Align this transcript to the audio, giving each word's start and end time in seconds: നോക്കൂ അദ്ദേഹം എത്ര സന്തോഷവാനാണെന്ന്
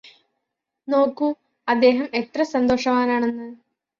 നോക്കൂ 0.87 1.27
അദ്ദേഹം 1.67 2.07
എത്ര 2.13 2.43
സന്തോഷവാനാണെന്ന് 2.53 3.47